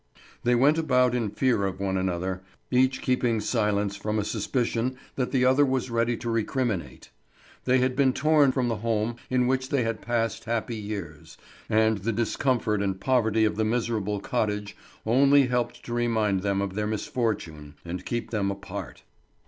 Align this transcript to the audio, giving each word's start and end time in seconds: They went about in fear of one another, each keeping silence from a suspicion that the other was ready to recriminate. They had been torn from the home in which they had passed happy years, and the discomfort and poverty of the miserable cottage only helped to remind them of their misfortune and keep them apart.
They 0.43 0.55
went 0.55 0.79
about 0.79 1.13
in 1.13 1.29
fear 1.29 1.63
of 1.67 1.79
one 1.79 1.95
another, 1.95 2.41
each 2.71 3.03
keeping 3.03 3.39
silence 3.39 3.95
from 3.95 4.17
a 4.17 4.23
suspicion 4.25 4.97
that 5.15 5.29
the 5.31 5.45
other 5.45 5.63
was 5.63 5.91
ready 5.91 6.17
to 6.17 6.29
recriminate. 6.31 7.11
They 7.65 7.77
had 7.77 7.95
been 7.95 8.11
torn 8.11 8.51
from 8.51 8.67
the 8.67 8.77
home 8.77 9.17
in 9.29 9.45
which 9.45 9.69
they 9.69 9.83
had 9.83 10.01
passed 10.01 10.45
happy 10.45 10.75
years, 10.75 11.37
and 11.69 11.99
the 11.99 12.13
discomfort 12.13 12.81
and 12.81 12.99
poverty 12.99 13.45
of 13.45 13.57
the 13.57 13.63
miserable 13.63 14.19
cottage 14.19 14.75
only 15.05 15.45
helped 15.45 15.85
to 15.85 15.93
remind 15.93 16.41
them 16.41 16.63
of 16.63 16.73
their 16.73 16.87
misfortune 16.87 17.75
and 17.85 18.03
keep 18.03 18.31
them 18.31 18.49
apart. 18.49 19.03